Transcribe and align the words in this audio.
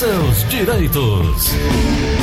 seus 0.00 0.48
direitos. 0.48 1.50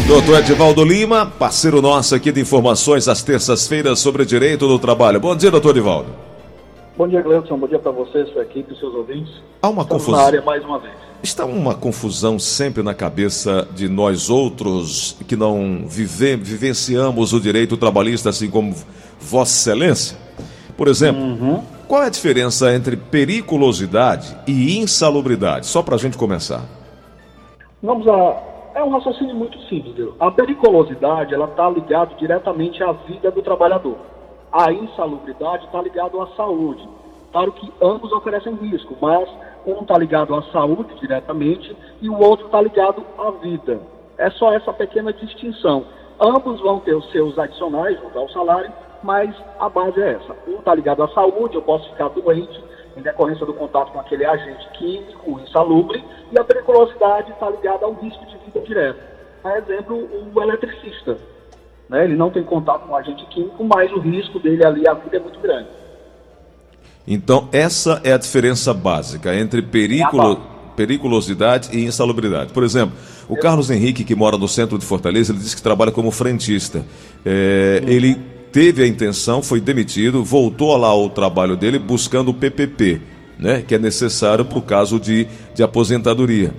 Doutor 0.08 0.40
Edivaldo 0.40 0.84
Lima, 0.84 1.28
parceiro 1.28 1.80
nosso 1.80 2.16
aqui 2.16 2.32
de 2.32 2.42
informações 2.42 3.08
às 3.08 3.22
terças-feiras 3.22 4.00
sobre 4.00 4.26
direito 4.26 4.68
do 4.68 4.80
trabalho. 4.80 5.20
Bom 5.20 5.36
dia, 5.36 5.52
doutor 5.52 5.70
Edivaldo. 5.70 6.10
Bom 6.98 7.08
dia, 7.08 7.22
Gleudson. 7.22 7.56
Bom 7.56 7.68
dia 7.68 7.78
para 7.78 7.92
você, 7.92 8.26
sua 8.34 8.42
equipe, 8.42 8.76
seus 8.80 8.96
ouvintes. 8.96 9.32
Há 9.62 9.70
uma 9.70 9.84
Estamos 9.84 10.06
confusão. 10.06 10.20
na 10.20 10.26
área 10.26 10.42
mais 10.42 10.66
uma 10.66 10.80
vez. 10.80 10.96
Está 11.22 11.46
uma 11.46 11.76
confusão 11.76 12.40
sempre 12.40 12.82
na 12.82 12.96
cabeça 12.96 13.68
de 13.76 13.88
nós 13.88 14.28
outros 14.28 15.16
que 15.28 15.36
não 15.36 15.84
vive, 15.88 16.36
vivenciamos 16.36 17.32
o 17.32 17.40
direito 17.40 17.78
trabalhista, 17.78 18.32
assim 18.32 18.50
como 18.50 18.74
Vossa 19.20 19.54
Excelência. 19.54 20.18
Por 20.76 20.88
exemplo, 20.88 21.64
qual 21.88 22.02
é 22.02 22.08
a 22.08 22.10
diferença 22.10 22.74
entre 22.74 22.98
periculosidade 22.98 24.36
e 24.48 24.80
insalubridade? 24.80 25.68
Só 25.68 25.84
para 25.84 25.94
a 25.94 26.00
gente 26.00 26.18
começar. 26.18 26.66
Vamos 27.82 28.08
a. 28.08 28.42
É 28.74 28.84
um 28.84 28.90
raciocínio 28.90 29.36
muito 29.36 29.60
simples. 29.64 29.96
viu? 29.96 30.16
A 30.20 30.32
periculosidade 30.32 31.34
ela 31.34 31.46
está 31.46 31.70
ligada 31.70 32.16
diretamente 32.16 32.84
à 32.84 32.92
vida 32.92 33.30
do 33.30 33.42
trabalhador. 33.42 33.98
A 34.52 34.72
insalubridade 34.72 35.66
está 35.66 35.82
ligada 35.82 36.22
à 36.22 36.28
saúde. 36.36 36.88
Claro 37.32 37.52
que 37.52 37.72
ambos 37.82 38.12
oferecem 38.12 38.56
risco, 38.56 38.96
mas 39.00 39.30
um 39.66 39.82
está 39.82 39.98
ligado 39.98 40.34
à 40.34 40.42
saúde 40.44 40.96
diretamente 41.00 41.76
e 42.02 42.10
o 42.10 42.20
outro 42.20 42.48
está 42.48 42.62
ligado 42.62 43.04
à 43.18 43.30
vida. 43.32 43.80
É 44.18 44.30
só 44.32 44.54
essa 44.54 44.74
pequena 44.74 45.14
distinção. 45.14 45.86
Ambos 46.20 46.60
vão 46.62 46.80
ter 46.80 46.96
os 46.96 47.12
seus 47.12 47.38
adicionais, 47.38 48.00
vão 48.00 48.10
dar 48.12 48.22
o 48.22 48.30
salário, 48.30 48.72
mas 49.04 49.36
a 49.60 49.70
base 49.70 50.02
é 50.02 50.14
essa. 50.14 50.36
Um 50.48 50.56
está 50.56 50.74
ligado 50.74 51.04
à 51.04 51.08
saúde, 51.10 51.56
eu 51.56 51.62
posso 51.62 51.88
ficar 51.92 52.10
doente 52.10 52.67
em 52.98 53.02
decorrência 53.02 53.46
do 53.46 53.54
contato 53.54 53.92
com 53.92 54.00
aquele 54.00 54.26
agente 54.26 54.68
químico 54.78 55.40
insalubre, 55.40 56.04
e 56.32 56.40
a 56.40 56.44
periculosidade 56.44 57.32
está 57.32 57.50
ligada 57.50 57.86
ao 57.86 57.94
risco 57.94 58.26
de 58.26 58.38
vida 58.46 58.60
direto. 58.62 59.00
Por 59.42 59.52
exemplo, 59.52 60.10
o 60.34 60.42
eletricista. 60.42 61.18
Né? 61.90 62.04
Ele 62.04 62.16
não 62.16 62.30
tem 62.30 62.44
contato 62.44 62.88
com 62.88 62.96
agente 62.96 63.26
químico, 63.28 63.64
mas 63.64 63.92
o 63.92 64.00
risco 64.00 64.40
dele 64.40 64.66
ali, 64.66 64.88
a 64.88 64.94
vida 64.94 65.18
é 65.18 65.20
muito 65.20 65.40
grande. 65.40 65.70
Então, 67.08 67.48
essa 67.54 68.02
é 68.04 68.12
a 68.12 68.18
diferença 68.18 68.74
básica 68.74 69.34
entre 69.34 69.62
periculo- 69.62 70.36
base. 70.36 70.48
periculosidade 70.76 71.70
e 71.72 71.86
insalubridade. 71.86 72.52
Por 72.52 72.64
exemplo, 72.64 72.96
o 73.30 73.38
Carlos 73.38 73.70
Henrique, 73.70 74.04
que 74.04 74.14
mora 74.14 74.38
no 74.38 74.48
centro 74.48 74.78
de 74.78 74.86
Fortaleza, 74.86 75.32
ele 75.32 75.40
diz 75.40 75.56
que 75.56 75.62
trabalha 75.62 75.92
como 75.92 76.12
frentista. 76.12 76.84
É, 77.26 77.82
ele 77.88 78.18
teve 78.52 78.84
a 78.84 78.88
intenção, 78.88 79.42
foi 79.42 79.60
demitido, 79.60 80.24
voltou 80.24 80.76
lá 80.78 80.88
ao 80.88 81.10
trabalho 81.10 81.56
dele 81.56 81.80
buscando 81.80 82.30
o 82.30 82.34
PPP, 82.34 83.02
né, 83.38 83.64
que 83.66 83.76
é 83.76 83.80
necessário 83.80 84.46
para 84.46 84.58
o 84.58 84.62
caso 84.62 85.00
de, 85.00 85.28
de 85.54 85.64
aposentadoria. 85.64 86.54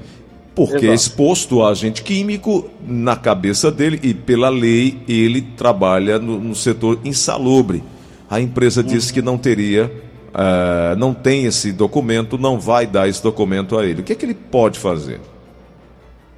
Porque 0.54 0.86
Exato. 0.86 0.94
exposto 0.94 1.62
a 1.62 1.70
agente 1.70 2.02
químico 2.02 2.68
na 2.84 3.14
cabeça 3.14 3.70
dele 3.70 4.00
e 4.02 4.12
pela 4.12 4.48
lei 4.48 4.98
ele 5.08 5.40
trabalha 5.40 6.18
no, 6.18 6.38
no 6.40 6.54
setor 6.54 6.98
insalubre. 7.04 7.82
A 8.28 8.40
empresa 8.40 8.82
disse 8.82 9.12
que 9.12 9.22
não 9.22 9.38
teria, 9.38 9.90
ah, 10.34 10.96
não 10.98 11.14
tem 11.14 11.44
esse 11.44 11.72
documento, 11.72 12.36
não 12.36 12.58
vai 12.58 12.86
dar 12.86 13.08
esse 13.08 13.22
documento 13.22 13.78
a 13.78 13.86
ele. 13.86 14.00
O 14.00 14.04
que 14.04 14.12
é 14.12 14.16
que 14.16 14.24
ele 14.24 14.34
pode 14.34 14.78
fazer? 14.78 15.20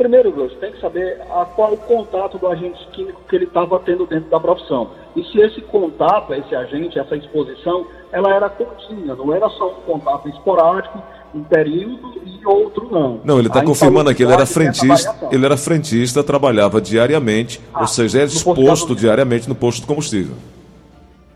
Primeiro, 0.00 0.32
Deus, 0.32 0.54
tem 0.54 0.72
que 0.72 0.80
saber 0.80 1.20
a 1.30 1.44
qual 1.44 1.74
o 1.74 1.76
contato 1.76 2.38
do 2.38 2.48
agente 2.48 2.88
químico 2.92 3.20
que 3.28 3.36
ele 3.36 3.44
estava 3.44 3.78
tendo 3.80 4.06
dentro 4.06 4.30
da 4.30 4.40
profissão. 4.40 4.92
E 5.14 5.22
se 5.24 5.38
esse 5.38 5.60
contato, 5.60 6.32
esse 6.32 6.56
agente, 6.56 6.98
essa 6.98 7.14
exposição, 7.14 7.86
ela 8.10 8.34
era 8.34 8.48
contínua, 8.48 9.14
não 9.14 9.34
era 9.34 9.46
só 9.50 9.68
um 9.72 9.82
contato 9.92 10.26
esporádico, 10.30 11.02
um 11.34 11.44
período 11.44 12.14
e 12.24 12.46
outro 12.46 12.88
não. 12.90 13.20
Não, 13.22 13.38
ele 13.38 13.48
está 13.48 13.62
confirmando 13.62 14.08
aqui, 14.08 14.22
ele 14.22 14.32
era 14.32 14.46
frentista, 14.46 15.14
ele 15.30 15.44
era 15.44 15.58
frentista, 15.58 16.24
trabalhava 16.24 16.80
diariamente, 16.80 17.60
ou 17.74 17.82
Ah, 17.82 17.86
seja, 17.86 18.20
era 18.22 18.26
no 18.26 18.32
posto 18.32 18.54
de 18.54 18.60
exposto 18.62 18.96
diariamente 18.96 19.48
no 19.50 19.54
posto 19.54 19.82
de 19.82 19.86
combustível. 19.86 20.34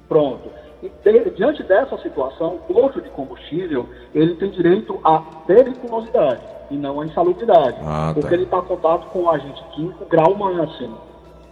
Pronto. 0.09 0.49
E 0.83 0.91
de- 1.05 1.31
diante 1.37 1.63
dessa 1.65 1.99
situação, 1.99 2.59
o 2.67 2.73
posto 2.73 3.03
de 3.03 3.11
combustível, 3.11 3.87
ele 4.15 4.35
tem 4.37 4.49
direito 4.49 4.99
à 5.05 5.19
periculosidade 5.47 6.41
e 6.71 6.77
não 6.77 7.01
à 7.01 7.07
insalubridade. 7.07 7.77
Ah, 7.83 8.13
tá. 8.15 8.21
Porque 8.21 8.35
ele 8.35 8.45
está 8.45 8.59
em 8.59 8.63
contato 8.63 9.07
com 9.11 9.23
o 9.23 9.31
agente 9.31 9.63
químico 9.75 10.05
grau 10.07 10.35
máximo. 10.35 10.99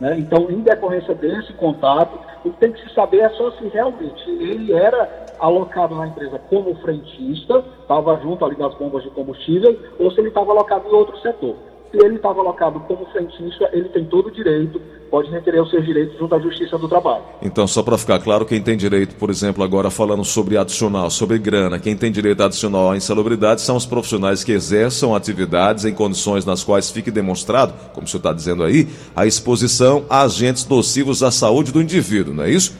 Né? 0.00 0.18
Então, 0.18 0.50
em 0.50 0.60
decorrência 0.60 1.14
desse 1.14 1.52
contato, 1.52 2.18
o 2.44 2.50
que 2.50 2.58
tem 2.58 2.72
que 2.72 2.80
se 2.80 2.92
saber 2.94 3.20
é 3.20 3.28
só 3.30 3.52
se 3.52 3.68
realmente 3.68 4.28
ele 4.28 4.72
era 4.72 5.26
alocado 5.38 5.94
na 5.94 6.08
empresa 6.08 6.40
como 6.50 6.74
frentista, 6.76 7.64
estava 7.80 8.16
junto 8.20 8.44
ali 8.44 8.56
das 8.56 8.74
bombas 8.74 9.04
de 9.04 9.10
combustível, 9.10 9.78
ou 10.00 10.10
se 10.10 10.20
ele 10.20 10.28
estava 10.28 10.50
alocado 10.50 10.88
em 10.88 10.92
outro 10.92 11.16
setor. 11.18 11.54
Se 11.92 11.98
ele 11.98 12.16
estava 12.16 12.40
alocado 12.40 12.80
como 12.80 13.04
frentista, 13.12 13.68
ele 13.70 13.86
tem 13.90 14.06
todo 14.06 14.28
o 14.28 14.30
direito, 14.30 14.80
pode 15.10 15.30
requerer 15.30 15.62
os 15.62 15.68
seus 15.68 15.84
direitos 15.84 16.18
junto 16.18 16.34
à 16.34 16.38
Justiça 16.38 16.78
do 16.78 16.88
Trabalho. 16.88 17.22
Então, 17.42 17.66
só 17.66 17.82
para 17.82 17.98
ficar 17.98 18.18
claro, 18.18 18.46
quem 18.46 18.62
tem 18.62 18.78
direito, 18.78 19.14
por 19.16 19.28
exemplo, 19.28 19.62
agora 19.62 19.90
falando 19.90 20.24
sobre 20.24 20.56
adicional, 20.56 21.10
sobre 21.10 21.38
grana, 21.38 21.78
quem 21.78 21.94
tem 21.94 22.10
direito 22.10 22.42
adicional 22.42 22.90
à 22.90 22.96
insalubridade 22.96 23.60
são 23.60 23.76
os 23.76 23.84
profissionais 23.84 24.42
que 24.42 24.52
exerçam 24.52 25.14
atividades 25.14 25.84
em 25.84 25.92
condições 25.92 26.46
nas 26.46 26.64
quais 26.64 26.90
fique 26.90 27.10
demonstrado, 27.10 27.74
como 27.92 28.06
o 28.06 28.08
senhor 28.08 28.20
está 28.20 28.32
dizendo 28.32 28.64
aí, 28.64 28.88
a 29.14 29.26
exposição 29.26 30.06
a 30.08 30.22
agentes 30.22 30.66
nocivos 30.66 31.22
à 31.22 31.30
saúde 31.30 31.72
do 31.72 31.82
indivíduo, 31.82 32.32
não 32.32 32.44
é 32.44 32.50
isso? 32.50 32.74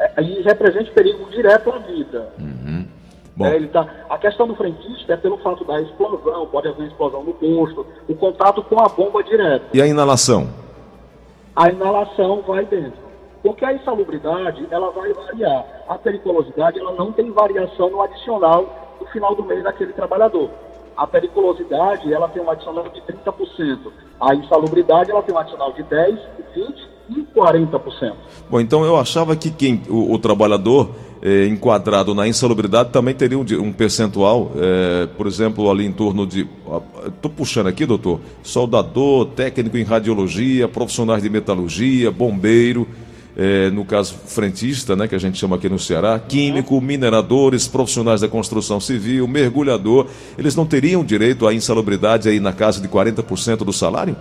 É, 0.00 0.20
e 0.20 0.42
represente 0.42 0.90
perigo 0.90 1.30
direto 1.30 1.70
à 1.70 1.78
vida. 1.78 2.32
Bom, 3.36 3.46
É, 3.46 3.54
ele 3.54 3.68
tá, 3.68 3.86
a 4.08 4.16
questão 4.16 4.48
do 4.48 4.56
frentista 4.56 5.12
é 5.12 5.16
pelo 5.16 5.36
fato 5.38 5.62
da 5.64 5.80
explosão, 5.80 6.46
pode 6.46 6.68
haver 6.68 6.86
explosão 6.86 7.22
no 7.22 7.34
posto, 7.34 7.86
o 8.08 8.14
contato 8.14 8.62
com 8.62 8.80
a 8.80 8.88
bomba 8.88 9.22
direto. 9.22 9.66
e 9.74 9.82
a 9.82 9.86
inalação? 9.86 10.48
A 11.54 11.68
inalação 11.68 12.42
vai 12.46 12.64
dentro. 12.64 13.06
Porque 13.42 13.64
a 13.64 13.72
insalubridade, 13.72 14.66
ela 14.70 14.90
vai 14.90 15.12
variar. 15.12 15.64
A 15.86 15.96
periculosidade, 15.96 16.78
ela 16.80 16.92
não 16.92 17.12
tem 17.12 17.30
variação 17.30 17.90
no 17.90 18.02
adicional 18.02 18.96
no 19.00 19.06
final 19.08 19.34
do 19.34 19.44
mês 19.44 19.62
daquele 19.62 19.92
trabalhador. 19.92 20.50
A 20.96 21.06
periculosidade, 21.06 22.12
ela 22.12 22.28
tem 22.28 22.42
um 22.42 22.50
adicional 22.50 22.88
de 22.88 23.00
30%. 23.02 23.92
A 24.20 24.34
insalubridade, 24.34 25.10
ela 25.10 25.22
tem 25.22 25.34
um 25.34 25.38
adicional 25.38 25.72
de 25.72 25.84
10%, 25.84 26.18
20% 26.56 26.95
e 27.08 27.22
40%. 27.38 28.12
Bom, 28.50 28.60
então 28.60 28.84
eu 28.84 28.96
achava 28.96 29.36
que 29.36 29.50
quem, 29.50 29.82
o, 29.88 30.12
o 30.12 30.18
trabalhador 30.18 30.90
eh, 31.22 31.46
enquadrado 31.46 32.14
na 32.14 32.28
insalubridade 32.28 32.90
também 32.90 33.14
teria 33.14 33.38
um, 33.38 33.44
um 33.60 33.72
percentual, 33.72 34.52
eh, 34.56 35.08
por 35.16 35.26
exemplo, 35.26 35.70
ali 35.70 35.86
em 35.86 35.92
torno 35.92 36.26
de. 36.26 36.46
Estou 37.06 37.30
puxando 37.30 37.68
aqui, 37.68 37.86
doutor. 37.86 38.20
Soldador, 38.42 39.26
técnico 39.26 39.76
em 39.76 39.82
radiologia, 39.82 40.68
profissionais 40.68 41.22
de 41.22 41.30
metalurgia, 41.30 42.10
bombeiro, 42.10 42.86
eh, 43.36 43.70
no 43.70 43.84
caso 43.84 44.14
frentista, 44.26 44.94
né, 44.94 45.08
que 45.08 45.14
a 45.14 45.18
gente 45.18 45.38
chama 45.38 45.56
aqui 45.56 45.68
no 45.68 45.78
Ceará, 45.78 46.18
químico, 46.18 46.80
mineradores, 46.80 47.66
profissionais 47.66 48.20
da 48.20 48.28
construção 48.28 48.78
civil, 48.78 49.26
mergulhador. 49.26 50.06
Eles 50.38 50.54
não 50.54 50.66
teriam 50.66 51.04
direito 51.04 51.46
à 51.46 51.54
insalubridade 51.54 52.28
aí 52.28 52.40
na 52.40 52.52
casa 52.52 52.80
de 52.80 52.88
40% 52.88 53.58
do 53.58 53.72
salário? 53.72 54.16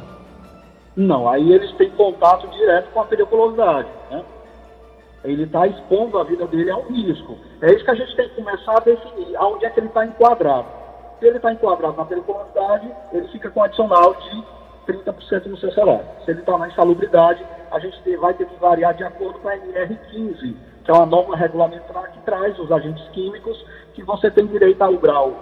Não, 0.95 1.28
aí 1.28 1.51
eles 1.51 1.72
têm 1.73 1.89
contato 1.91 2.47
direto 2.47 2.91
com 2.91 3.01
a 3.01 3.06
periculosidade. 3.06 3.89
Né? 4.09 4.23
Ele 5.25 5.44
está 5.44 5.67
expondo 5.67 6.17
a 6.17 6.23
vida 6.23 6.47
dele 6.47 6.72
a 6.72 6.78
um 6.78 6.88
risco. 6.88 7.38
É 7.61 7.73
isso 7.73 7.83
que 7.83 7.91
a 7.91 7.95
gente 7.95 8.16
tem 8.16 8.29
que 8.29 8.35
começar 8.35 8.78
a 8.78 8.79
definir 8.79 9.35
aonde 9.35 9.66
é 9.66 9.69
que 9.69 9.79
ele 9.79 9.88
está 9.88 10.05
enquadrado. 10.05 10.67
Se 11.19 11.25
ele 11.25 11.38
está 11.38 11.51
enquadrado 11.51 11.97
na 11.97 12.05
periculosidade, 12.05 12.91
ele 13.11 13.28
fica 13.29 13.50
com 13.50 13.63
adicional 13.63 14.13
de 14.13 14.44
30% 14.94 15.45
no 15.47 15.57
seu 15.57 15.72
salário. 15.72 16.05
Se 16.23 16.31
ele 16.31 16.41
está 16.41 16.57
na 16.57 16.67
insalubridade, 16.67 17.45
a 17.72 17.79
gente 17.79 18.16
vai 18.17 18.34
ter 18.34 18.45
que 18.45 18.55
variar 18.59 18.94
de 18.94 19.03
acordo 19.03 19.39
com 19.39 19.50
a 19.50 19.57
NR15, 19.57 20.55
que 20.84 20.91
é 20.91 20.94
uma 20.94 21.05
norma 21.05 21.35
regulamentar 21.35 22.11
que 22.11 22.19
traz 22.19 22.57
os 22.59 22.72
agentes 22.72 23.05
químicos 23.09 23.66
que 23.94 24.03
você 24.03 24.29
tem 24.29 24.45
direito 24.45 24.81
ao 24.81 24.94
grau, 24.94 25.34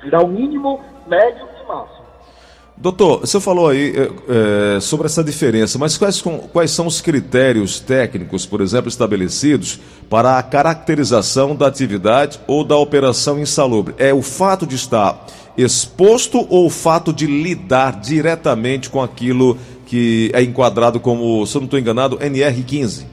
grau 0.00 0.26
mínimo, 0.26 0.80
médio 1.06 1.46
e 1.62 1.68
máximo. 1.68 2.03
Doutor, 2.76 3.20
você 3.20 3.38
falou 3.38 3.68
aí 3.68 3.94
é, 3.96 4.80
sobre 4.80 5.06
essa 5.06 5.22
diferença, 5.22 5.78
mas 5.78 5.96
quais, 5.96 6.20
quais 6.52 6.72
são 6.72 6.88
os 6.88 7.00
critérios 7.00 7.78
técnicos, 7.78 8.44
por 8.44 8.60
exemplo, 8.60 8.88
estabelecidos 8.88 9.78
para 10.10 10.38
a 10.38 10.42
caracterização 10.42 11.54
da 11.54 11.68
atividade 11.68 12.40
ou 12.48 12.64
da 12.64 12.76
operação 12.76 13.38
insalubre? 13.38 13.94
É 13.96 14.12
o 14.12 14.22
fato 14.22 14.66
de 14.66 14.74
estar 14.74 15.24
exposto 15.56 16.44
ou 16.50 16.66
o 16.66 16.70
fato 16.70 17.12
de 17.12 17.26
lidar 17.28 18.00
diretamente 18.00 18.90
com 18.90 19.00
aquilo 19.00 19.56
que 19.86 20.32
é 20.34 20.42
enquadrado 20.42 20.98
como, 20.98 21.46
se 21.46 21.56
eu 21.56 21.60
não 21.60 21.66
estou 21.66 21.78
enganado, 21.78 22.18
NR15? 22.18 23.04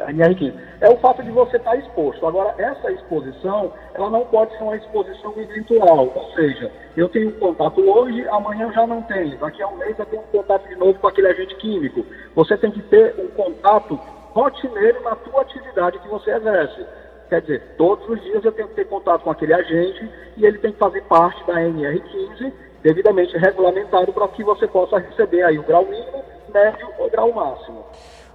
A 0.00 0.12
NR15. 0.12 0.71
É 0.82 0.90
o 0.90 0.96
fato 0.96 1.22
de 1.22 1.30
você 1.30 1.58
estar 1.58 1.76
exposto. 1.76 2.26
Agora, 2.26 2.56
essa 2.58 2.90
exposição, 2.90 3.72
ela 3.94 4.10
não 4.10 4.26
pode 4.26 4.50
ser 4.58 4.64
uma 4.64 4.74
exposição 4.74 5.32
eventual. 5.36 6.12
Ou 6.12 6.32
seja, 6.34 6.72
eu 6.96 7.08
tenho 7.08 7.30
contato 7.38 7.80
hoje, 7.80 8.26
amanhã 8.28 8.66
eu 8.66 8.72
já 8.72 8.84
não 8.84 9.00
tenho. 9.02 9.38
Daqui 9.38 9.62
a 9.62 9.68
um 9.68 9.76
mês 9.76 9.96
eu 9.96 10.06
tenho 10.06 10.22
contato 10.24 10.66
de 10.68 10.74
novo 10.74 10.98
com 10.98 11.06
aquele 11.06 11.28
agente 11.28 11.54
químico. 11.54 12.04
Você 12.34 12.56
tem 12.56 12.72
que 12.72 12.82
ter 12.82 13.14
um 13.16 13.28
contato 13.28 13.94
rotineiro 14.32 15.00
na 15.02 15.14
tua 15.14 15.42
atividade 15.42 16.00
que 16.00 16.08
você 16.08 16.32
exerce. 16.32 16.84
Quer 17.28 17.42
dizer, 17.42 17.62
todos 17.78 18.08
os 18.08 18.20
dias 18.20 18.44
eu 18.44 18.50
tenho 18.50 18.66
que 18.66 18.74
ter 18.74 18.86
contato 18.86 19.22
com 19.22 19.30
aquele 19.30 19.54
agente 19.54 20.10
e 20.36 20.44
ele 20.44 20.58
tem 20.58 20.72
que 20.72 20.78
fazer 20.78 21.02
parte 21.04 21.46
da 21.46 21.60
NR15 21.60 22.52
devidamente 22.82 23.38
regulamentado 23.38 24.12
para 24.12 24.26
que 24.26 24.42
você 24.42 24.66
possa 24.66 24.98
receber 24.98 25.44
aí 25.44 25.60
o 25.60 25.62
grau 25.62 25.86
mínimo, 25.86 26.24
médio 26.52 26.88
ou 26.98 27.08
grau 27.08 27.32
máximo. 27.32 27.86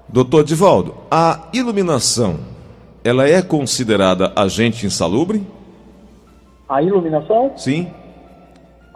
Doutor 0.09 0.45
Divaldo, 0.45 0.95
a 1.11 1.49
iluminação, 1.53 2.39
ela 3.03 3.27
é 3.27 3.41
considerada 3.41 4.31
agente 4.35 4.85
insalubre? 4.85 5.45
A 6.69 6.81
iluminação? 6.81 7.51
Sim. 7.57 7.91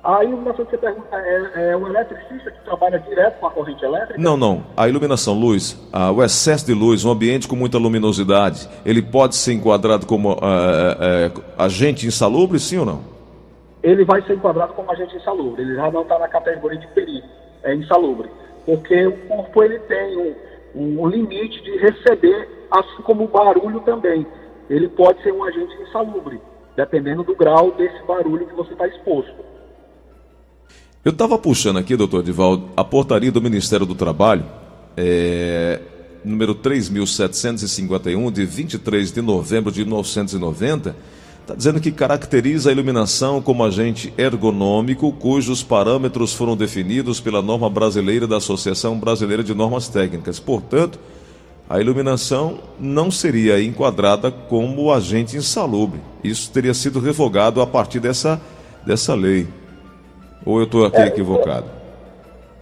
A 0.02 0.24
iluminação 0.24 0.66
que 0.66 0.72
você 0.72 0.78
pergunta 0.78 1.16
é, 1.16 1.72
é 1.72 1.78
o 1.78 1.86
eletricista 1.86 2.50
que 2.50 2.64
trabalha 2.64 2.98
direto 3.00 3.40
com 3.40 3.46
a 3.46 3.52
corrente 3.52 3.84
elétrica? 3.84 4.20
Não, 4.20 4.38
não. 4.38 4.64
A 4.76 4.88
iluminação, 4.88 5.34
luz, 5.34 5.78
ah, 5.92 6.12
o 6.12 6.24
excesso 6.24 6.66
de 6.66 6.74
luz, 6.74 7.04
um 7.04 7.12
ambiente 7.12 7.46
com 7.46 7.58
muita 7.58 7.78
luminosidade, 7.78 8.70
ele 8.86 9.02
pode 9.02 9.36
ser 9.36 9.54
enquadrado 9.54 10.06
como 10.06 10.40
ah, 10.42 10.98
é, 11.00 11.32
agente 11.58 12.08
insalubre, 12.08 12.58
sim 12.58 12.78
ou 12.78 12.86
não? 12.86 13.02
Ele 13.84 14.06
vai 14.06 14.22
ser 14.22 14.36
enquadrado 14.36 14.74
como 14.74 14.90
agente 14.92 15.16
insalubre. 15.18 15.62
Ele 15.62 15.76
já 15.76 15.92
não 15.92 16.04
está 16.04 16.18
na 16.18 16.30
categoria 16.30 16.80
de 16.80 16.88
perigo, 16.88 17.28
é 17.64 17.76
insalubre. 17.76 18.30
Porque 18.66 19.08
o 19.08 19.18
corpo 19.28 19.64
ele 19.64 19.80
tem 19.80 20.18
um, 20.18 20.36
um 20.76 21.08
limite 21.08 21.62
de 21.62 21.78
receber, 21.78 22.68
assim 22.72 23.02
como 23.04 23.26
o 23.26 23.28
barulho 23.28 23.80
também. 23.82 24.26
Ele 24.70 24.88
pode 24.88 25.22
ser 25.22 25.34
um 25.34 25.44
agente 25.44 25.74
insalubre, 25.82 26.40
dependendo 26.76 27.24
do 27.24 27.36
grau 27.36 27.72
desse 27.74 28.02
barulho 28.06 28.48
que 28.48 28.56
você 28.56 28.72
está 28.74 28.88
exposto. 28.88 29.36
Eu 31.04 31.12
estava 31.12 31.38
puxando 31.38 31.78
aqui, 31.78 31.96
doutor 31.96 32.22
Divaldo, 32.24 32.70
a 32.78 32.84
portaria 32.84 33.32
do 33.32 33.42
Ministério 33.42 33.86
do 33.86 33.96
Trabalho, 33.96 34.46
é, 34.96 35.82
número 36.24 36.54
3.751, 36.54 38.32
de 38.32 38.46
23 38.46 39.12
de 39.12 39.22
novembro 39.22 39.72
de 39.72 39.84
1990, 39.84 40.96
está 41.42 41.56
dizendo 41.56 41.82
que 41.82 41.92
caracteriza 41.92 42.70
a 42.70 42.72
iluminação 42.72 43.42
como 43.42 43.64
agente 43.64 44.14
ergonômico 44.18 45.12
cujos 45.12 45.64
parâmetros 45.64 46.34
foram 46.34 46.56
definidos 46.56 47.20
pela 47.20 47.42
norma 47.42 47.70
brasileira 47.70 48.28
da 48.28 48.38
Associação 48.38 48.98
Brasileira 48.98 49.44
de 49.44 49.54
Normas 49.54 49.90
Técnicas. 49.90 50.40
Portanto, 50.40 51.00
a 51.70 51.80
iluminação 51.80 52.60
não 52.80 53.10
seria 53.10 53.62
enquadrada 53.62 54.30
como 54.30 54.92
agente 54.92 55.38
insalubre. 55.38 56.02
Isso 56.24 56.52
teria 56.52 56.74
sido 56.74 57.00
revogado 57.00 57.62
a 57.62 57.68
partir 57.68 58.00
dessa, 58.00 58.40
dessa 58.86 59.16
lei. 59.16 59.48
Ou 60.46 60.60
eu 60.60 60.66
estou 60.66 60.86
aqui 60.86 60.98
é, 60.98 61.08
equivocado? 61.08 61.68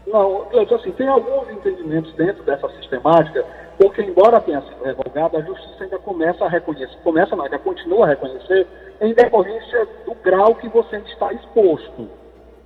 Não, 0.08 0.46
eu, 0.52 0.76
assim, 0.76 0.92
tem 0.92 1.08
alguns 1.08 1.50
entendimentos 1.50 2.14
dentro 2.14 2.44
dessa 2.44 2.70
sistemática, 2.80 3.44
porque 3.80 4.02
embora 4.02 4.42
tenha 4.42 4.62
sido 4.62 4.84
revogada, 4.84 5.38
a 5.38 5.42
justiça 5.42 5.86
ainda 5.86 5.98
começa 6.00 6.44
a 6.44 6.50
reconhecer, 6.50 6.98
começa 7.02 7.34
não, 7.34 7.46
ainda 7.46 7.58
continua 7.58 8.06
a 8.06 8.10
reconhecer 8.10 8.68
em 9.00 9.14
decorrência 9.14 9.88
do 10.06 10.14
grau 10.16 10.54
que 10.56 10.68
você 10.68 10.98
está 10.98 11.32
exposto, 11.32 12.10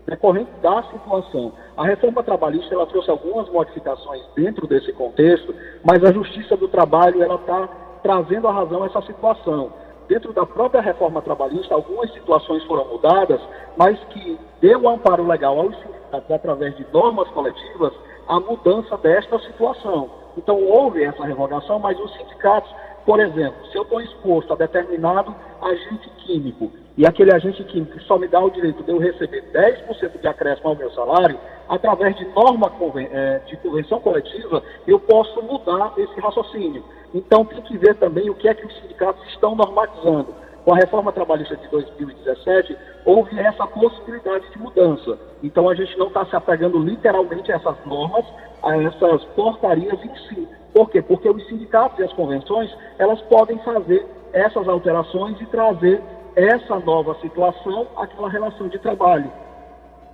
decorrente 0.07 0.49
da 0.63 0.81
situação. 0.91 1.53
A 1.77 1.85
reforma 1.85 2.23
trabalhista 2.23 2.73
ela 2.73 2.87
trouxe 2.87 3.11
algumas 3.11 3.47
modificações 3.49 4.23
dentro 4.35 4.65
desse 4.65 4.91
contexto, 4.93 5.53
mas 5.83 6.03
a 6.03 6.11
justiça 6.11 6.57
do 6.57 6.67
trabalho 6.67 7.21
ela 7.21 7.35
está 7.35 7.69
trazendo 8.01 8.47
a 8.47 8.51
razão 8.51 8.83
essa 8.83 9.01
situação 9.03 9.71
dentro 10.07 10.33
da 10.33 10.45
própria 10.45 10.81
reforma 10.81 11.21
trabalhista, 11.21 11.73
algumas 11.73 12.11
situações 12.11 12.63
foram 12.65 12.85
mudadas, 12.87 13.39
mas 13.77 13.97
que 14.05 14.37
deu 14.59 14.89
amparo 14.89 15.25
legal 15.25 15.59
aos 15.59 15.75
sindicatos 15.77 16.31
através 16.31 16.75
de 16.75 16.85
normas 16.91 17.27
coletivas 17.29 17.93
a 18.27 18.39
mudança 18.39 18.97
desta 18.97 19.39
situação. 19.39 20.22
Então 20.37 20.61
houve 20.63 21.03
essa 21.03 21.23
revogação, 21.23 21.79
mas 21.79 21.99
os 21.99 22.11
sindicatos, 22.13 22.73
por 23.05 23.19
exemplo, 23.19 23.65
se 23.67 23.77
eu 23.77 23.83
estou 23.83 24.01
exposto 24.01 24.53
a 24.53 24.55
determinado 24.55 25.35
agente 25.61 26.09
químico 26.25 26.71
e 26.97 27.05
aquele 27.07 27.33
agente 27.33 27.63
químico 27.63 27.99
só 28.01 28.17
me 28.17 28.27
dá 28.27 28.39
o 28.39 28.51
direito 28.51 28.83
de 28.83 28.91
eu 28.91 28.99
receber 28.99 29.43
10% 29.51 30.21
de 30.21 30.27
acréscimo 30.27 30.69
ao 30.69 30.75
meu 30.75 30.91
salário, 30.91 31.39
através 31.67 32.15
de 32.15 32.25
norma 32.25 32.71
eh, 32.97 33.41
de 33.47 33.57
convenção 33.57 33.99
coletiva, 33.99 34.61
eu 34.85 34.99
posso 34.99 35.41
mudar 35.41 35.93
esse 35.97 36.19
raciocínio. 36.19 36.83
Então 37.13 37.45
tem 37.45 37.61
que 37.61 37.77
ver 37.77 37.95
também 37.95 38.29
o 38.29 38.35
que 38.35 38.47
é 38.47 38.53
que 38.53 38.65
os 38.65 38.75
sindicatos 38.81 39.25
estão 39.29 39.55
normatizando. 39.55 40.33
Com 40.63 40.73
a 40.73 40.77
reforma 40.77 41.11
trabalhista 41.11 41.57
de 41.57 41.67
2017, 41.67 42.77
houve 43.05 43.37
essa 43.37 43.67
possibilidade 43.67 44.49
de 44.51 44.59
mudança. 44.59 45.17
Então 45.43 45.69
a 45.69 45.75
gente 45.75 45.97
não 45.97 46.07
está 46.07 46.25
se 46.25 46.35
apegando 46.35 46.79
literalmente 46.79 47.51
a 47.51 47.55
essas 47.55 47.75
normas, 47.85 48.25
a 48.61 48.77
essas 48.77 49.23
portarias 49.35 49.99
em 50.03 50.15
si. 50.27 50.47
Por 50.73 50.89
quê? 50.89 51.01
Porque 51.01 51.29
os 51.29 51.45
sindicatos 51.47 51.99
e 51.99 52.03
as 52.03 52.13
convenções, 52.13 52.71
elas 52.97 53.21
podem 53.23 53.57
fazer 53.59 54.05
essas 54.31 54.67
alterações 54.67 55.39
e 55.41 55.45
trazer 55.47 56.01
essa 56.35 56.79
nova 56.79 57.15
situação 57.21 57.87
àquela 57.97 58.29
relação 58.29 58.67
de 58.67 58.79
trabalho. 58.79 59.29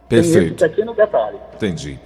Perfeito. 0.10 0.56
Entendi. 1.56 2.00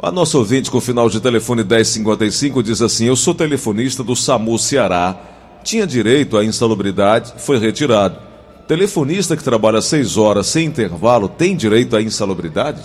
A 0.00 0.12
nossa 0.12 0.38
ouvinte 0.38 0.70
com 0.70 0.78
o 0.78 0.80
final 0.80 1.10
de 1.10 1.20
telefone 1.20 1.64
1055 1.64 2.62
diz 2.62 2.80
assim: 2.80 3.06
Eu 3.06 3.16
sou 3.16 3.34
telefonista 3.34 4.04
do 4.04 4.14
SAMU 4.14 4.56
Ceará. 4.56 5.37
Tinha 5.68 5.86
direito 5.86 6.38
à 6.38 6.42
insalubridade, 6.42 7.34
foi 7.36 7.58
retirado. 7.58 8.18
Telefonista 8.66 9.36
que 9.36 9.44
trabalha 9.44 9.82
seis 9.82 10.16
horas 10.16 10.46
sem 10.46 10.64
intervalo 10.64 11.28
tem 11.28 11.54
direito 11.54 11.94
à 11.94 12.00
insalubridade? 12.00 12.80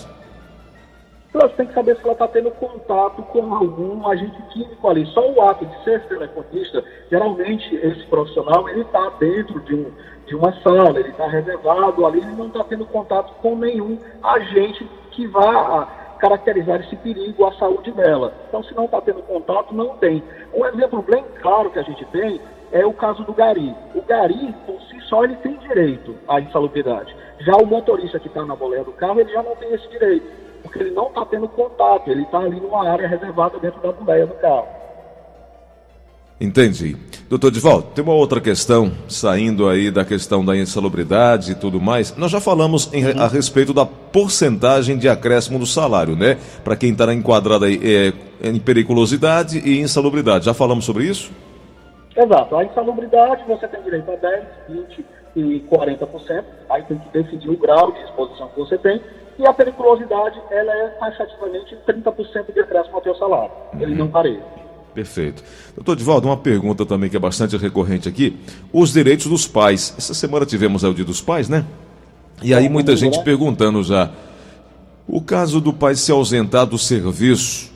Você 1.32 1.48
tem 1.56 1.68
que 1.68 1.74
saber 1.74 1.96
se 1.96 2.04
ela 2.04 2.12
está 2.12 2.28
tendo 2.28 2.52
contato 2.52 3.22
com 3.22 3.56
algum 3.56 4.06
agente 4.06 4.36
químico 4.52 4.86
ali. 4.90 5.06
Só 5.14 5.32
o 5.32 5.42
ato 5.44 5.66
de 5.66 5.84
ser 5.86 6.06
telefonista, 6.10 6.84
geralmente 7.10 7.74
esse 7.74 8.04
profissional 8.08 8.68
ele 8.68 8.82
está 8.82 9.14
dentro 9.18 9.62
de 9.62 9.76
um 9.76 9.86
de 10.28 10.36
uma 10.36 10.52
sala, 10.62 11.00
ele 11.00 11.10
está 11.10 11.28
reservado 11.28 12.06
ali, 12.06 12.20
ele 12.20 12.36
não 12.36 12.48
está 12.48 12.66
tendo 12.66 12.86
contato 12.86 13.34
com 13.42 13.56
nenhum 13.56 13.98
agente 14.22 14.86
que 15.12 15.26
vá 15.28 15.88
caracterizar 16.20 16.82
esse 16.82 16.98
perigo 16.98 17.46
à 17.46 17.54
saúde 17.54 17.92
dela. 17.92 18.34
Então, 18.50 18.62
se 18.64 18.74
não 18.74 18.86
está 18.86 19.00
tendo 19.00 19.22
contato, 19.24 19.74
não 19.74 19.96
tem. 19.98 20.22
Um 20.54 20.66
exemplo 20.66 21.02
bem 21.02 21.24
claro 21.42 21.70
que 21.70 21.80
a 21.80 21.84
gente 21.84 22.06
tem 22.06 22.40
é 22.74 22.86
o 22.86 22.92
caso 22.92 23.24
do 23.24 23.34
gari. 23.34 23.74
O 23.94 24.02
gari, 24.02 24.54
por 24.66 24.82
si 24.82 25.00
só, 25.08 25.24
ele 25.24 25.36
tem 25.38 25.56
direito 25.60 26.16
à 26.28 26.42
insalubridade. 26.42 27.16
Já 27.46 27.56
o 27.56 27.66
motorista 27.66 28.20
que 28.20 28.28
está 28.28 28.44
na 28.46 28.56
boleia 28.56 28.84
do 28.84 28.92
carro, 28.92 29.20
ele 29.20 29.32
já 29.32 29.44
não 29.44 29.56
tem 29.56 29.74
esse 29.74 29.88
direito, 29.90 30.26
porque 30.64 30.80
ele 30.80 30.92
não 30.92 31.08
está 31.08 31.24
tendo 31.26 31.48
contato, 31.48 32.10
ele 32.10 32.24
está 32.24 32.40
ali 32.40 32.60
numa 32.60 32.90
área 32.90 33.08
reservada 33.08 33.60
dentro 33.60 33.80
da 33.82 33.92
boleia 33.92 34.26
do 34.26 34.34
carro. 34.36 34.68
Entendi. 36.42 36.98
Doutor 37.30 37.52
Divaldo, 37.52 37.88
tem 37.94 38.04
uma 38.04 38.14
outra 38.14 38.42
questão, 38.42 38.92
saindo 39.08 39.70
aí 39.70 39.90
da 39.92 40.04
questão 40.04 40.44
da 40.44 40.58
insalubridade 40.58 41.52
e 41.52 41.56
tudo 41.56 41.80
mais. 41.80 42.16
Nós 42.18 42.32
já 42.32 42.42
falamos 42.42 42.90
em, 42.92 43.06
a 43.06 43.28
respeito 43.28 43.74
da 43.74 43.86
porcentagem 43.86 44.98
de 44.98 45.08
acréscimo 45.08 45.60
do 45.60 45.66
salário, 45.66 46.16
né? 46.16 46.38
Para 46.64 46.76
quem 46.76 46.92
está 46.92 47.14
enquadrado 47.14 47.66
aí 47.66 47.80
é, 47.82 48.14
em 48.50 48.60
periculosidade 48.60 49.60
e 49.60 49.80
insalubridade. 49.80 50.46
Já 50.46 50.54
falamos 50.54 50.86
sobre 50.86 51.06
isso? 51.06 51.32
Exato. 52.16 52.56
A 52.56 52.64
insalubridade 52.64 53.44
você 53.48 53.68
tem 53.68 53.82
direito 53.82 54.12
a 54.12 54.16
10, 54.16 54.44
20 54.70 55.06
e 55.36 55.60
40%. 55.62 56.44
Aí 56.70 56.84
tem 56.84 56.98
que 56.98 57.10
decidir 57.10 57.50
o 57.50 57.58
grau 57.58 57.92
de 57.92 58.02
exposição 58.04 58.48
que 58.50 58.60
você 58.60 58.78
tem. 58.78 59.02
E 59.38 59.48
a 59.48 59.54
periculosidade, 59.54 60.40
ela 60.52 60.72
é 60.72 60.88
taxativamente 61.00 61.76
30% 61.88 62.54
de 62.54 62.60
acréscimo 62.60 62.96
ao 62.96 63.02
teu 63.02 63.16
salário. 63.16 63.52
Ele 63.80 63.96
não 63.96 64.08
pareia. 64.08 64.42
Perfeito. 64.94 65.44
Doutor 65.76 65.96
Divaldo, 65.96 66.28
uma 66.28 66.38
pergunta 66.38 66.86
também 66.86 67.10
que 67.10 67.18
é 67.18 67.20
bastante 67.20 67.58
recorrente 67.58 68.08
aqui. 68.08 68.40
Os 68.72 68.94
direitos 68.94 69.26
dos 69.26 69.48
pais. 69.48 69.96
Essa 69.98 70.14
semana 70.14 70.46
tivemos 70.46 70.84
o 70.84 70.94
Dia 70.94 71.04
dos 71.04 71.20
Pais, 71.20 71.50
né? 71.50 71.66
E 72.44 72.54
aí 72.54 72.70
muita 72.70 72.96
gente 72.96 73.24
perguntando 73.24 73.82
já. 73.82 74.12
O 75.08 75.20
caso 75.20 75.60
do 75.60 75.74
pai 75.74 75.96
se 75.96 76.12
ausentar 76.12 76.68
do 76.68 76.78
serviço 76.78 77.73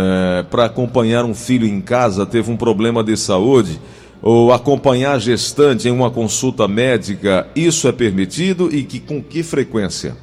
é, 0.00 0.42
para 0.44 0.64
acompanhar 0.64 1.24
um 1.24 1.34
filho 1.34 1.66
em 1.66 1.80
casa, 1.80 2.24
teve 2.24 2.50
um 2.50 2.56
problema 2.56 3.04
de 3.04 3.16
saúde, 3.16 3.80
ou 4.22 4.52
acompanhar 4.52 5.12
a 5.12 5.18
gestante 5.18 5.88
em 5.88 5.90
uma 5.90 6.10
consulta 6.10 6.66
médica, 6.66 7.46
isso 7.54 7.88
é 7.88 7.92
permitido 7.92 8.74
e 8.74 8.82
que, 8.84 9.00
com 9.00 9.22
que 9.22 9.42
frequência? 9.42 10.14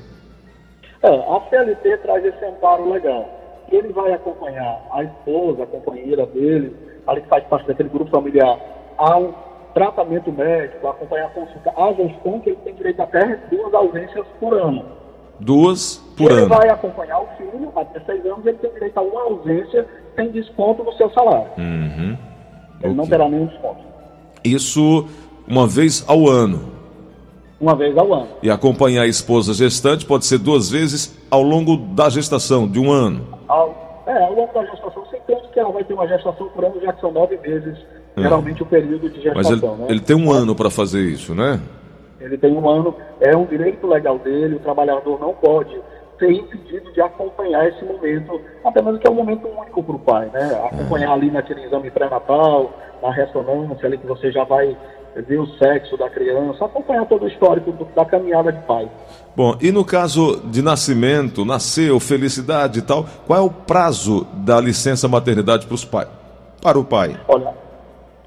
É, 1.01 1.09
a 1.09 1.41
CLT 1.49 1.97
traz 1.97 2.25
esse 2.25 2.45
amparo 2.45 2.91
legal 2.91 3.37
ele 3.71 3.91
vai 3.91 4.13
acompanhar 4.13 4.81
a 4.91 5.03
esposa, 5.03 5.63
a 5.63 5.67
companheira 5.67 6.25
dele, 6.25 6.75
ali 7.05 7.21
que 7.21 7.27
faz 7.27 7.43
parte 7.45 7.67
daquele 7.67 7.89
grupo 7.89 8.09
familiar, 8.09 8.59
ao 8.97 9.33
tratamento 9.73 10.31
médico, 10.31 10.87
acompanhar 10.87 11.27
a 11.27 11.29
consulta, 11.29 11.73
a 11.75 11.93
gestão 11.93 12.39
que 12.39 12.49
ele 12.49 12.59
tem 12.63 12.73
direito 12.75 13.01
até 13.01 13.35
duas 13.51 13.73
ausências 13.73 14.25
por 14.39 14.53
ano. 14.53 14.85
Duas 15.39 15.97
por 16.15 16.31
ele 16.31 16.41
ano. 16.41 16.53
Ele 16.53 16.55
vai 16.55 16.69
acompanhar 16.69 17.19
o 17.19 17.27
filho, 17.37 17.71
até 17.75 17.99
seis 18.01 18.25
anos, 18.25 18.45
ele 18.45 18.57
tem 18.57 18.71
direito 18.71 18.97
a 18.97 19.01
uma 19.01 19.21
ausência 19.23 19.85
sem 20.15 20.31
desconto 20.31 20.83
no 20.83 20.93
seu 20.93 21.09
salário. 21.11 21.49
Uhum. 21.57 22.17
Ele 22.81 22.93
okay. 22.93 22.93
não 22.93 23.07
terá 23.07 23.29
nenhum 23.29 23.45
desconto. 23.45 23.81
Isso 24.43 25.07
uma 25.47 25.67
vez 25.67 26.03
ao 26.07 26.27
ano 26.27 26.77
uma 27.59 27.75
vez 27.75 27.97
ao 27.97 28.13
ano. 28.13 28.27
E 28.41 28.49
acompanhar 28.49 29.03
a 29.03 29.07
esposa 29.07 29.53
gestante 29.53 30.05
pode 30.05 30.25
ser 30.25 30.37
duas 30.37 30.69
vezes 30.69 31.17
ao 31.29 31.41
longo 31.41 31.77
da 31.77 32.09
gestação, 32.09 32.67
de 32.67 32.79
um 32.79 32.91
ano. 32.91 33.27
Ao, 33.47 34.03
é, 34.05 34.23
ao 34.23 34.33
longo 34.33 34.53
da 34.53 34.63
gestação, 34.65 35.03
sem 35.09 35.19
tanto 35.27 35.49
que 35.49 35.59
ela 35.59 35.71
vai 35.71 35.83
ter 35.83 35.93
uma 35.93 36.07
gestação 36.07 36.47
por 36.49 36.63
ano, 36.63 36.79
já 36.81 36.93
que 36.93 37.01
são 37.01 37.11
nove 37.11 37.37
meses, 37.37 37.77
é. 38.15 38.21
geralmente 38.21 38.61
o 38.61 38.65
período 38.65 39.09
de 39.09 39.21
gestação. 39.21 39.35
Mas 39.35 39.49
ele, 39.51 39.81
né? 39.81 39.85
ele 39.89 39.99
tem 39.99 40.15
um 40.15 40.31
ano 40.31 40.55
para 40.55 40.69
fazer 40.69 41.01
isso, 41.01 41.33
né? 41.33 41.59
Ele 42.19 42.37
tem 42.37 42.53
um 42.53 42.67
ano, 42.67 42.95
é 43.19 43.35
um 43.35 43.45
direito 43.45 43.85
legal 43.85 44.17
dele, 44.19 44.55
o 44.55 44.59
trabalhador 44.59 45.19
não 45.19 45.33
pode 45.33 45.79
ser 46.17 46.31
impedido 46.31 46.91
de 46.91 47.01
acompanhar 47.01 47.67
esse 47.67 47.83
momento, 47.85 48.41
até 48.65 48.81
mesmo 48.81 48.99
que 48.99 49.07
é 49.07 49.11
um 49.11 49.15
momento 49.15 49.47
único 49.47 49.83
para 49.83 49.95
o 49.95 49.99
pai, 49.99 50.29
né? 50.33 50.61
Acompanhar 50.65 51.13
ali 51.13 51.29
naquele 51.29 51.63
exame 51.63 51.91
pré-natal, 51.91 52.71
na 53.01 53.11
ressonância 53.11 53.85
ali 53.85 53.97
que 53.97 54.07
você 54.07 54.31
já 54.31 54.43
vai 54.43 54.75
ver 55.15 55.39
o 55.39 55.47
sexo 55.57 55.97
da 55.97 56.09
criança, 56.09 56.65
acompanhar 56.65 57.05
todo 57.05 57.25
o 57.25 57.27
histórico 57.27 57.71
do, 57.71 57.85
da 57.85 58.05
caminhada 58.05 58.51
de 58.51 58.59
pai. 58.63 58.89
Bom, 59.35 59.55
e 59.61 59.71
no 59.71 59.85
caso 59.85 60.41
de 60.45 60.61
nascimento, 60.61 61.45
nasceu, 61.45 61.99
felicidade 61.99 62.79
e 62.79 62.81
tal, 62.81 63.05
qual 63.25 63.39
é 63.39 63.41
o 63.41 63.49
prazo 63.49 64.25
da 64.33 64.59
licença 64.59 65.07
maternidade 65.07 65.65
para 65.65 65.75
os 65.75 65.85
pais? 65.85 66.09
Para 66.61 66.79
o 66.79 66.83
pai? 66.83 67.19
Olha, 67.27 67.53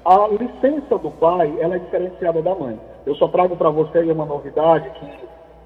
a 0.05 0.27
licença 0.29 0.97
do 0.97 1.11
pai, 1.11 1.53
ela 1.59 1.75
é 1.75 1.79
diferenciada 1.79 2.41
da 2.41 2.55
mãe. 2.55 2.79
Eu 3.05 3.15
só 3.15 3.27
trago 3.27 3.55
para 3.55 3.69
você 3.69 3.99
uma 4.11 4.25
novidade 4.25 4.89
que 4.91 5.05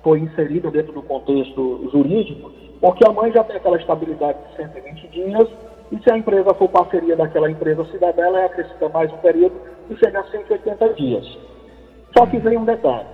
foi 0.04 0.20
inserida 0.20 0.70
dentro 0.72 0.94
do 0.94 1.02
contexto 1.02 1.90
jurídico, 1.92 2.52
porque 2.80 3.08
a 3.08 3.12
mãe 3.12 3.32
já 3.32 3.44
tem 3.44 3.58
aquela 3.58 3.78
estabilidade 3.78 4.38
de 4.50 4.56
120 4.56 5.08
dias, 5.08 5.50
e 5.92 6.00
se 6.00 6.12
a 6.12 6.18
empresa 6.18 6.54
for 6.54 6.70
parceria 6.70 7.16
daquela 7.16 7.50
empresa 7.50 7.86
cidadela, 7.86 8.40
é 8.40 8.46
acrescenta 8.46 8.90
mais 8.90 9.12
um 9.12 9.18
período 9.18 9.56
e 9.90 9.96
chega 9.98 10.20
a 10.20 10.24
180 10.24 10.90
dias. 10.94 11.38
Só 12.18 12.26
que 12.26 12.38
vem 12.38 12.58
um 12.58 12.66
detalhe. 12.66 13.08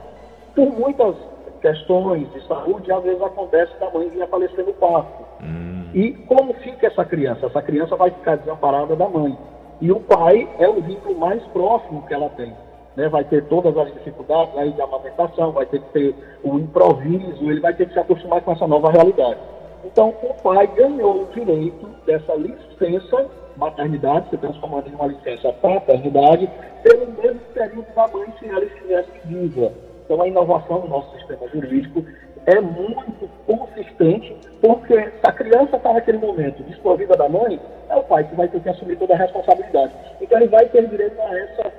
Por 0.56 0.70
muitas 0.72 1.16
questões 1.62 2.32
de 2.34 2.48
saúde, 2.48 2.92
às 2.92 3.04
vezes 3.04 3.22
acontece 3.22 3.78
da 3.80 3.90
mãe 3.92 4.10
vir 4.10 4.22
a 4.22 4.28
falecer 4.28 4.66
no 4.66 4.74
parto. 4.74 5.24
Hum. 5.44 5.90
E 5.94 6.13
como 6.28 6.54
fica 6.56 6.88
essa 6.88 7.04
criança? 7.06 7.46
Essa 7.46 7.62
criança 7.62 7.96
vai 7.96 8.12
ficar 8.12 8.38
desamparada 8.38 8.96
da 8.96 9.08
mãe. 9.08 9.38
E 9.80 9.92
o 9.92 10.00
pai 10.00 10.48
é 10.60 10.68
o 10.68 10.82
vínculo 10.82 11.18
mais 11.18 11.42
próximo 11.48 12.06
que 12.06 12.13
ela 12.13 12.30
tem. 12.30 12.54
Né? 12.96 13.08
Vai 13.10 13.24
ter 13.24 13.46
todas 13.46 13.76
as 13.78 13.94
dificuldades 13.94 14.58
aí 14.58 14.72
de 14.72 14.82
amamentação, 14.82 15.52
vai 15.52 15.66
ter 15.66 15.82
que 15.82 15.90
ter 15.92 16.16
o 16.44 16.60
improviso, 16.60 17.50
ele 17.50 17.60
vai 17.60 17.74
ter 17.74 17.88
que 17.88 17.94
se 17.94 18.00
acostumar 18.00 18.42
com 18.42 18.52
essa 18.52 18.68
nova 18.68 18.92
realidade. 18.92 19.40
Então, 19.84 20.14
o 20.22 20.34
pai 20.42 20.68
ganhou 20.68 21.24
o 21.24 21.26
direito 21.34 21.88
dessa 22.06 22.36
licença 22.36 23.30
maternidade, 23.58 24.30
se 24.30 24.38
transformando 24.38 24.90
em 24.90 24.96
uma 24.96 25.08
licença 25.08 25.52
paternidade, 25.54 26.50
pelo 26.84 27.12
mesmo 27.12 27.40
período 27.54 27.86
da 27.96 28.08
mãe 28.08 28.28
se 28.40 28.50
ela 28.50 28.64
estivesse 28.64 29.12
viva. 29.26 29.72
Então, 30.06 30.22
a 30.22 30.28
inovação 30.28 30.82
do 30.82 30.88
nosso 30.88 31.16
sistema 31.18 31.48
jurídico 31.48 32.04
é 32.46 32.60
muito 32.60 33.30
consistente, 33.46 34.36
porque 34.60 34.96
se 34.96 35.22
a 35.24 35.32
criança 35.32 35.78
está 35.78 35.94
naquele 35.94 36.18
momento 36.18 36.64
desprovida 36.64 37.16
da 37.16 37.30
mãe, 37.30 37.60
é 37.90 37.96
o 37.96 38.04
pai 38.04 38.24
que 38.24 38.36
vai 38.36 38.48
ter 38.48 38.60
que 38.62 38.70
assumir 38.70 38.98
toda 38.98 39.14
a 39.14 39.18
responsabilidade. 39.18 39.94
Então, 40.20 40.40
ele 40.40 40.50
vai 40.50 40.66
ter 40.66 40.88
direito 40.88 41.20
a 41.22 41.40
essa 41.40 41.72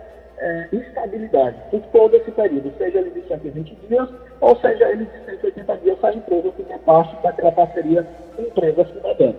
é, 0.43 0.69
estabilidade 0.73 1.57
por 1.71 1.81
todo 1.93 2.17
esse 2.17 2.31
período, 2.33 2.73
seja 2.77 2.99
ele 2.99 3.11
de 3.11 3.27
120 3.29 3.77
dias 3.89 4.09
ou 4.41 4.57
seja 4.57 4.91
ele 4.91 5.07
de 5.07 5.25
180 5.25 5.77
dias, 5.79 6.01
se 6.01 6.07
a 6.07 6.13
empresa 6.13 6.53
fizer 6.57 6.79
parte 6.81 7.23
daquela 7.23 7.53
parceria 7.53 8.07
empresa-cidadã. 8.37 9.33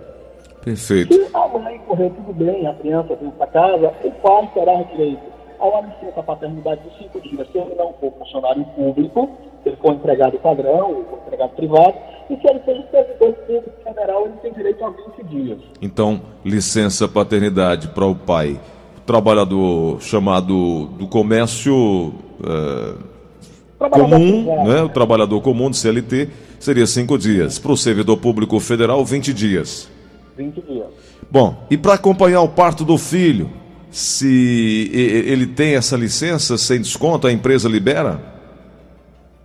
Perfeito. 0.64 1.14
Se 1.14 1.30
a 1.34 1.48
mãe 1.50 1.78
correr 1.80 2.10
tudo 2.12 2.34
bem, 2.34 2.66
a 2.66 2.74
criança 2.76 3.16
vem 3.16 3.30
para 3.32 3.48
casa, 3.48 3.94
o 4.02 4.12
pai 4.12 4.50
terá 4.54 4.82
direito 4.84 5.34
a 5.60 5.66
uma 5.66 5.82
licença 5.82 6.24
paternidade 6.24 6.82
de 6.90 6.98
cinco 6.98 7.20
dias, 7.20 7.48
se 7.52 7.58
ele 7.58 7.76
não 7.76 7.94
for 7.94 8.14
funcionário 8.14 8.64
público, 8.76 9.30
se 9.62 9.70
ele 9.70 9.78
for 9.78 9.94
empregado 9.94 10.40
padrão 10.40 10.94
ou 10.94 11.06
for 11.06 11.20
empregado 11.26 11.52
privado, 11.52 11.96
e 12.30 12.38
se 12.38 12.48
ele 12.48 12.60
for 12.60 12.76
servidor 12.92 13.34
público 13.34 13.84
federal, 13.84 14.26
ele 14.26 14.38
tem 14.42 14.54
direito 14.54 14.86
a 14.86 14.90
20 14.90 15.24
dias. 15.26 15.60
Então, 15.82 16.22
licença 16.46 17.10
paternidade 17.10 17.90
para 17.90 18.06
o 18.06 18.16
pai 18.16 18.58
trabalhador 19.06 20.02
chamado 20.02 20.86
do 20.98 21.08
comércio 21.08 22.14
é, 22.44 23.90
comum, 23.90 24.66
né? 24.66 24.82
o 24.82 24.90
trabalhador 24.90 25.42
comum 25.42 25.70
do 25.70 25.76
CLT, 25.76 26.30
seria 26.60 26.88
cinco 26.88 27.18
dias. 27.18 27.60
Para 27.60 27.72
o 27.72 27.78
servidor 27.78 28.18
público 28.18 28.60
federal, 28.60 29.04
20 29.04 29.34
dias. 29.34 29.90
20 30.38 30.62
dias. 30.62 30.88
Bom, 31.30 31.56
e 31.70 31.78
para 31.78 31.94
acompanhar 31.94 32.42
o 32.42 32.50
parto 32.50 32.84
do 32.86 32.98
filho, 32.98 33.50
se 33.90 34.90
ele 34.94 35.48
tem 35.48 35.76
essa 35.76 35.96
licença 35.96 36.58
sem 36.58 36.80
desconto, 36.80 37.28
a 37.28 37.32
empresa 37.32 37.68
libera? 37.68 38.20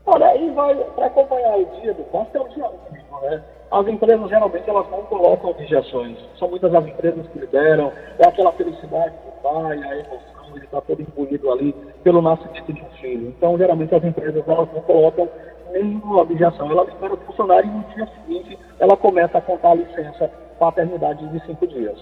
Olha, 0.07 0.27
aí 0.27 0.51
vai 0.51 0.75
para 0.75 1.07
acompanhar 1.07 1.57
o 1.59 1.81
dia 1.81 1.93
do 1.95 2.03
parto, 2.05 2.37
é 2.37 2.41
o 2.41 2.49
dia 2.49 2.65
único, 2.65 3.21
né? 3.23 3.43
As 3.71 3.87
empresas 3.87 4.29
geralmente 4.31 4.69
elas 4.69 4.91
não 4.91 5.03
colocam 5.03 5.51
objeções. 5.51 6.17
São 6.39 6.49
muitas 6.49 6.75
as 6.75 6.87
empresas 6.87 7.27
que 7.29 7.39
liberam, 7.39 7.93
é 8.19 8.27
aquela 8.27 8.53
felicidade 8.53 9.13
pai, 9.43 9.79
a 9.79 9.97
emoção, 9.97 10.57
ele 10.57 10.65
está 10.65 10.81
todo 10.81 11.01
imbuído 11.03 11.51
ali 11.51 11.75
pelo 12.03 12.23
nascimento 12.23 12.73
de 12.73 12.83
um 12.83 12.91
filho. 13.01 13.29
Então, 13.29 13.57
geralmente 13.59 13.95
as 13.95 14.05
empresas 14.05 14.43
elas 14.47 14.69
não 14.73 14.81
colocam 14.83 15.29
nenhuma 15.73 16.23
objeção. 16.23 16.71
Ela 16.71 16.85
libera 16.85 17.15
o 17.15 17.19
funcionário 17.19 17.69
e 17.69 17.73
no 17.73 17.95
dia 17.95 18.09
seguinte 18.17 18.59
ela 18.79 18.97
começa 18.97 19.39
a 19.39 19.41
contar 19.41 19.71
a 19.71 19.75
licença 19.75 20.31
paternidade 20.59 21.27
de 21.29 21.47
cinco 21.47 21.67
dias. 21.67 21.99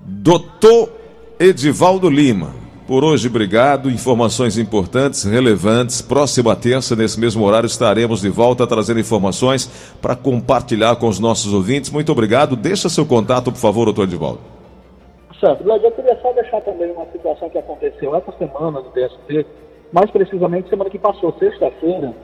Doutor 0.00 0.92
Edivaldo 1.38 2.08
Lima, 2.08 2.54
por 2.86 3.02
hoje, 3.02 3.26
obrigado. 3.26 3.90
Informações 3.90 4.56
importantes, 4.56 5.24
relevantes. 5.24 6.00
Próxima 6.00 6.54
terça, 6.54 6.94
nesse 6.94 7.18
mesmo 7.18 7.44
horário, 7.44 7.66
estaremos 7.66 8.20
de 8.20 8.28
volta 8.28 8.66
trazendo 8.66 9.00
informações 9.00 9.68
para 10.00 10.14
compartilhar 10.14 10.94
com 10.96 11.08
os 11.08 11.18
nossos 11.18 11.52
ouvintes. 11.52 11.90
Muito 11.90 12.12
obrigado. 12.12 12.54
Deixa 12.54 12.88
seu 12.88 13.04
contato, 13.04 13.50
por 13.50 13.58
favor, 13.58 13.86
doutor 13.86 14.04
Edivaldo. 14.04 14.55
Certo. 15.40 15.64
Glad, 15.64 15.82
eu 15.82 15.92
queria 15.92 16.16
só 16.20 16.32
deixar 16.32 16.60
também 16.62 16.90
uma 16.92 17.06
situação 17.06 17.50
que 17.50 17.58
aconteceu 17.58 18.14
essa 18.16 18.32
semana 18.32 18.80
no 18.80 18.90
TST, 18.90 19.46
mais 19.92 20.10
precisamente 20.10 20.68
semana 20.68 20.88
que 20.88 20.98
passou, 20.98 21.32
sexta-feira. 21.38 22.14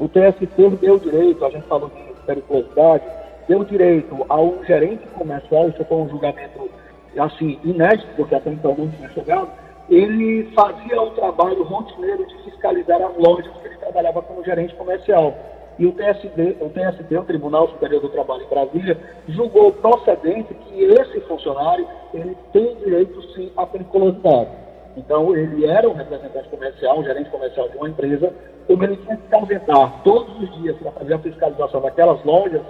O 0.00 0.08
TST 0.08 0.76
deu 0.80 0.98
direito, 0.98 1.44
a 1.44 1.50
gente 1.50 1.66
falou 1.66 1.88
de 1.88 2.20
periculosidade, 2.26 3.04
deu 3.48 3.64
direito 3.64 4.26
ao 4.28 4.64
gerente 4.64 5.06
comercial, 5.08 5.68
isso 5.68 5.84
foi 5.84 5.96
um 5.98 6.08
julgamento 6.08 6.68
assim, 7.16 7.58
inédito, 7.64 8.08
porque 8.16 8.34
até 8.34 8.50
então 8.50 8.74
não 8.76 8.88
tinha 8.90 9.08
chegado, 9.10 9.48
ele 9.88 10.50
fazia 10.54 11.00
o 11.00 11.10
trabalho 11.12 11.62
rotineiro 11.62 12.26
de 12.26 12.36
fiscalizar 12.42 13.00
as 13.00 13.16
lojas 13.16 13.50
que 13.56 13.68
ele 13.68 13.76
trabalhava 13.76 14.20
como 14.22 14.44
gerente 14.44 14.74
comercial. 14.74 15.32
E 15.78 15.86
o 15.86 15.92
TSD, 15.92 16.56
o 16.60 16.70
TSD, 16.70 17.18
o 17.18 17.24
Tribunal 17.24 17.68
Superior 17.68 18.00
do 18.00 18.08
Trabalho 18.08 18.44
em 18.44 18.48
Brasília, 18.48 18.98
julgou 19.28 19.72
procedente 19.72 20.54
que 20.54 20.84
esse 20.84 21.20
funcionário 21.20 21.86
ele 22.14 22.36
tem 22.52 22.74
direito 22.76 23.20
sim 23.34 23.52
à 23.56 23.66
periculosidade. 23.66 24.50
Então, 24.96 25.36
ele 25.36 25.66
era 25.66 25.88
um 25.88 25.92
representante 25.92 26.48
comercial, 26.48 26.98
um 26.98 27.04
gerente 27.04 27.28
comercial 27.28 27.68
de 27.68 27.76
uma 27.76 27.88
empresa, 27.88 28.32
como 28.66 28.82
ele 28.82 28.96
tinha 28.96 29.16
que 29.16 29.28
se 29.28 29.34
ausentar 29.34 30.02
todos 30.02 30.40
os 30.40 30.62
dias 30.62 30.76
para 30.78 30.92
fazer 30.92 31.14
a 31.14 31.18
fiscalização 31.18 31.82
daquelas 31.82 32.24
lojas, 32.24 32.62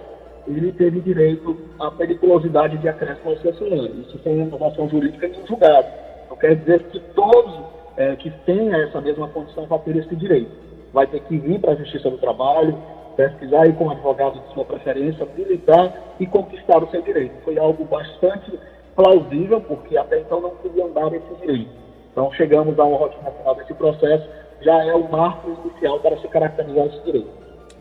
ele 0.48 0.72
teve 0.72 1.00
direito 1.00 1.56
à 1.78 1.90
periculosidade 1.90 2.78
de 2.78 2.88
acréscimo 2.88 3.30
ao. 3.30 4.00
Isso 4.00 4.18
foi 4.18 4.32
uma 4.32 4.44
inovação 4.44 4.88
jurídica 4.88 5.26
em 5.26 5.46
julgado. 5.46 5.86
Não 6.28 6.36
quer 6.36 6.56
dizer 6.56 6.82
que 6.84 6.98
todos 7.14 7.60
é, 7.96 8.14
que 8.16 8.30
tenham 8.44 8.74
essa 8.82 9.00
mesma 9.00 9.28
condição 9.28 9.66
vão 9.66 9.78
ter 9.80 9.96
esse 9.96 10.14
direito. 10.14 10.50
Vai 10.92 11.06
ter 11.06 11.20
que 11.20 11.38
vir 11.38 11.60
para 11.60 11.72
a 11.72 11.76
Justiça 11.76 12.10
do 12.10 12.18
Trabalho, 12.18 12.76
pesquisar 13.16 13.62
aí 13.62 13.72
com 13.72 13.86
o 13.86 13.90
advogado 13.90 14.40
de 14.40 14.54
sua 14.54 14.64
preferência, 14.64 15.26
militar 15.36 15.92
e 16.20 16.26
conquistar 16.26 16.82
o 16.82 16.90
seu 16.90 17.02
direito. 17.02 17.34
Foi 17.44 17.58
algo 17.58 17.84
bastante 17.84 18.52
plausível, 18.94 19.60
porque 19.60 19.96
até 19.96 20.20
então 20.20 20.40
não 20.40 20.50
podiam 20.50 20.90
dar 20.92 21.12
esse 21.12 21.34
direito. 21.40 21.70
Então 22.12 22.30
chegamos 22.32 22.78
ao 22.78 22.92
ótimo 22.92 23.30
final 23.38 23.54
desse 23.56 23.74
processo, 23.74 24.28
já 24.60 24.84
é 24.84 24.94
o 24.94 25.10
marco 25.10 25.50
inicial 25.64 26.00
para 26.00 26.16
se 26.18 26.28
caracterizar 26.28 26.86
esse 26.86 27.04
direito. 27.04 27.28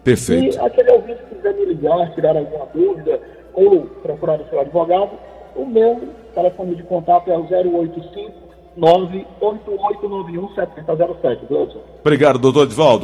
Perfeito. 0.03 0.53
Se 0.53 0.59
aquele 0.59 0.91
ouvinte 0.91 1.23
quiser 1.29 1.53
me 1.53 1.65
ligar, 1.65 2.13
tirar 2.13 2.37
alguma 2.37 2.65
dúvida 2.73 3.19
ou 3.53 3.81
procurar 4.03 4.39
o 4.39 4.49
seu 4.49 4.59
advogado, 4.59 5.11
o 5.55 5.65
meu 5.65 6.01
telefone 6.33 6.75
de 6.75 6.83
contato 6.83 7.31
é 7.31 7.37
o 7.37 7.47
085 7.47 8.45
98891 8.77 10.53
7007. 10.53 11.77
Obrigado, 12.01 12.39
doutor 12.39 12.63
Edvaldo. 12.63 13.03